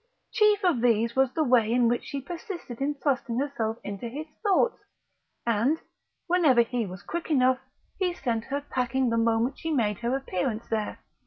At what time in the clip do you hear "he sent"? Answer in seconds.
7.99-8.45